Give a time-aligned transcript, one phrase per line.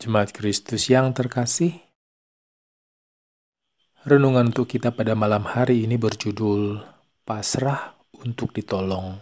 [0.00, 1.76] Jemaat Kristus yang terkasih,
[4.08, 6.80] renungan untuk kita pada malam hari ini berjudul
[7.20, 9.20] Pasrah untuk ditolong.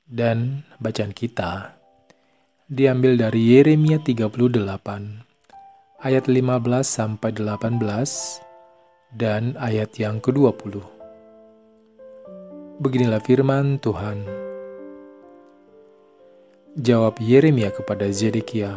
[0.00, 1.76] Dan bacaan kita
[2.72, 4.32] diambil dari Yeremia 38
[6.00, 6.40] ayat 15
[6.80, 7.76] sampai 18
[9.12, 10.80] dan ayat yang ke-20.
[12.80, 14.45] Beginilah firman Tuhan.
[16.76, 18.68] Jawab Yeremia kepada Zedekia,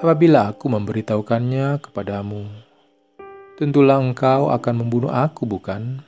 [0.00, 2.48] Apabila aku memberitahukannya kepadamu,
[3.60, 6.00] tentulah engkau akan membunuh aku, bukan?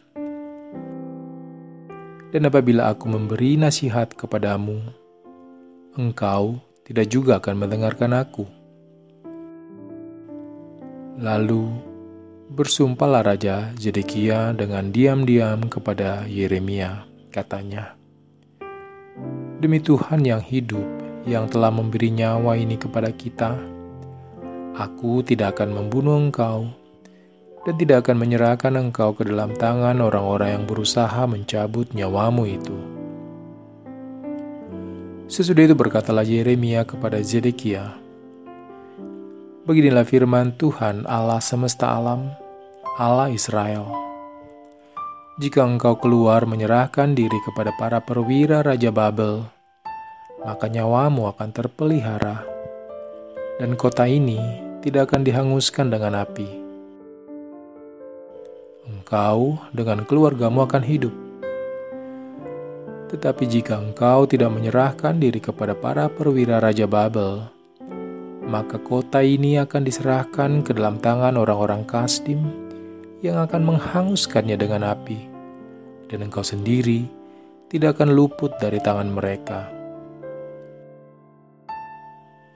[2.32, 4.80] Dan apabila aku memberi nasihat kepadamu,
[5.92, 6.56] engkau
[6.88, 8.48] tidak juga akan mendengarkan aku.
[11.20, 11.68] Lalu
[12.48, 18.00] bersumpahlah Raja Zedekia dengan diam-diam kepada Yeremia, katanya,
[19.64, 20.84] Demi Tuhan yang hidup,
[21.24, 23.56] yang telah memberi nyawa ini kepada kita,
[24.76, 26.68] aku tidak akan membunuh engkau
[27.64, 32.76] dan tidak akan menyerahkan engkau ke dalam tangan orang-orang yang berusaha mencabut nyawamu itu.
[35.32, 37.96] Sesudah itu berkatalah Yeremia kepada Zedekia,
[39.64, 42.36] Beginilah firman Tuhan Allah semesta alam,
[43.00, 44.04] Allah Israel
[45.34, 49.53] jika engkau keluar menyerahkan diri kepada para perwira Raja Babel,
[50.44, 52.44] maka nyawamu akan terpelihara,
[53.56, 54.38] dan kota ini
[54.84, 56.48] tidak akan dihanguskan dengan api.
[58.84, 61.14] Engkau dengan keluargamu akan hidup.
[63.08, 67.48] Tetapi jika engkau tidak menyerahkan diri kepada para perwira Raja Babel,
[68.44, 72.44] maka kota ini akan diserahkan ke dalam tangan orang-orang Kasdim
[73.24, 75.16] yang akan menghanguskannya dengan api,
[76.12, 77.08] dan engkau sendiri
[77.72, 79.73] tidak akan luput dari tangan mereka.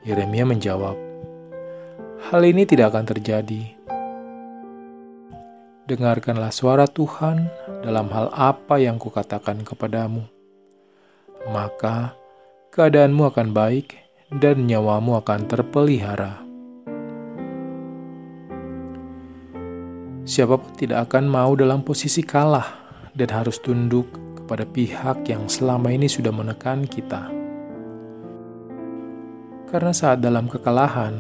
[0.09, 0.97] Yeremia menjawab,
[2.33, 3.77] "Hal ini tidak akan terjadi.
[5.85, 7.45] Dengarkanlah suara Tuhan
[7.85, 10.25] dalam hal apa yang kukatakan kepadamu,
[11.53, 12.17] maka
[12.73, 14.01] keadaanmu akan baik
[14.33, 16.41] dan nyawamu akan terpelihara."
[20.25, 22.81] Siapa pun tidak akan mau dalam posisi kalah
[23.13, 24.09] dan harus tunduk
[24.41, 27.38] kepada pihak yang selama ini sudah menekan kita.
[29.69, 31.13] Karena saat dalam kekalahan,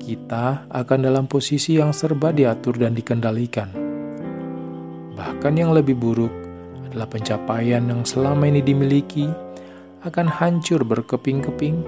[0.00, 3.68] kita akan dalam posisi yang serba diatur dan dikendalikan.
[5.12, 6.32] Bahkan yang lebih buruk
[6.88, 9.28] adalah pencapaian yang selama ini dimiliki
[10.00, 11.84] akan hancur berkeping-keping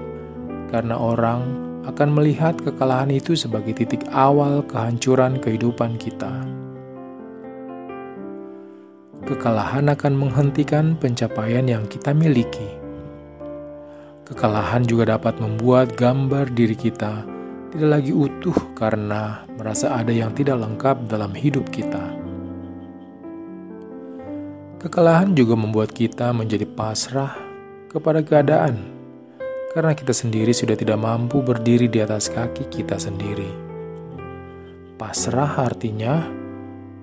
[0.69, 1.41] karena orang
[1.89, 6.45] akan melihat kekalahan itu sebagai titik awal kehancuran kehidupan kita.
[9.25, 12.80] Kekalahan akan menghentikan pencapaian yang kita miliki.
[14.21, 17.25] Kekalahan juga dapat membuat gambar diri kita
[17.71, 22.03] tidak lagi utuh karena merasa ada yang tidak lengkap dalam hidup kita.
[24.81, 27.31] Kekalahan juga membuat kita menjadi pasrah
[27.87, 28.81] kepada keadaan
[29.71, 33.47] karena kita sendiri sudah tidak mampu berdiri di atas kaki kita sendiri.
[34.99, 36.27] Pasrah artinya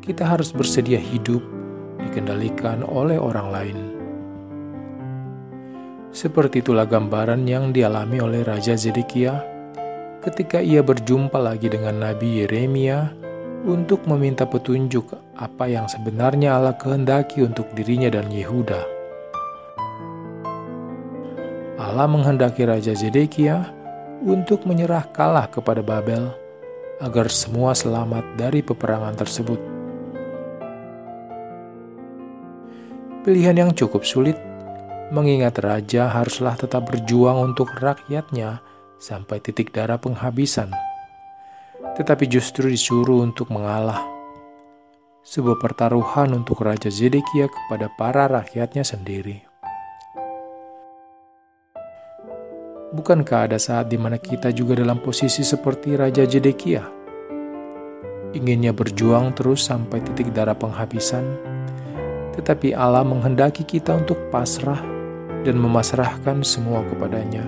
[0.04, 1.40] kita harus bersedia hidup
[1.98, 3.97] dikendalikan oleh orang lain.
[6.08, 9.44] Seperti itulah gambaran yang dialami oleh Raja Zedekia
[10.24, 13.12] ketika ia berjumpa lagi dengan Nabi Yeremia
[13.68, 18.82] untuk meminta petunjuk apa yang sebenarnya Allah kehendaki untuk dirinya dan Yehuda.
[21.78, 23.70] Allah menghendaki Raja Zedekia
[24.24, 26.34] untuk menyerah kalah kepada Babel
[26.98, 29.60] agar semua selamat dari peperangan tersebut.
[33.22, 34.34] Pilihan yang cukup sulit,
[35.08, 38.60] mengingat raja haruslah tetap berjuang untuk rakyatnya
[39.00, 40.68] sampai titik darah penghabisan.
[41.96, 44.04] Tetapi justru disuruh untuk mengalah.
[45.24, 49.44] Sebuah pertaruhan untuk Raja Zedekia kepada para rakyatnya sendiri.
[52.88, 56.80] Bukankah ada saat di mana kita juga dalam posisi seperti Raja Jedekia?
[58.32, 61.36] Inginnya berjuang terus sampai titik darah penghabisan,
[62.32, 64.97] tetapi Allah menghendaki kita untuk pasrah
[65.42, 67.46] dan memasrahkan semua kepadanya.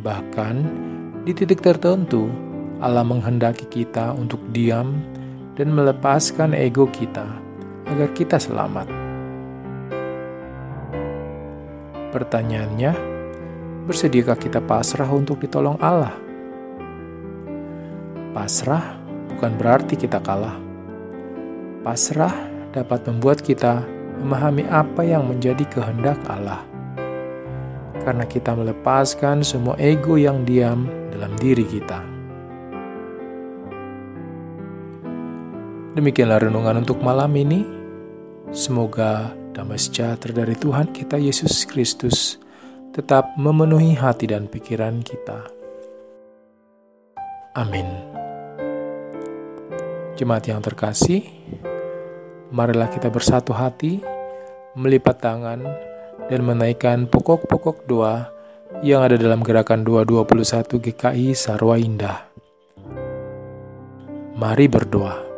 [0.00, 0.56] Bahkan
[1.28, 2.32] di titik tertentu,
[2.80, 4.96] Allah menghendaki kita untuk diam
[5.60, 7.28] dan melepaskan ego kita
[7.90, 8.88] agar kita selamat.
[12.10, 12.92] Pertanyaannya,
[13.84, 16.16] bersediakah kita pasrah untuk ditolong Allah?
[18.32, 18.96] Pasrah
[19.36, 20.56] bukan berarti kita kalah.
[21.84, 22.32] Pasrah
[22.72, 23.84] dapat membuat kita
[24.22, 26.69] memahami apa yang menjadi kehendak Allah.
[28.02, 32.00] Karena kita melepaskan semua ego yang diam dalam diri kita.
[35.90, 37.66] Demikianlah renungan untuk malam ini.
[38.50, 42.38] Semoga damai sejahtera dari Tuhan kita Yesus Kristus
[42.90, 45.46] tetap memenuhi hati dan pikiran kita.
[47.58, 47.86] Amin.
[50.14, 51.26] Jemaat yang terkasih,
[52.54, 53.98] marilah kita bersatu hati,
[54.78, 55.89] melipat tangan,
[56.26, 58.28] dan menaikkan pokok-pokok doa
[58.82, 62.28] yang ada dalam gerakan 221 GKI Sarwa Indah.
[64.36, 65.29] Mari berdoa.